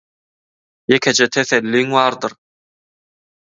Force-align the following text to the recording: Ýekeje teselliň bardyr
Ýekeje 0.93 1.27
teselliň 1.33 1.87
bardyr 1.95 2.31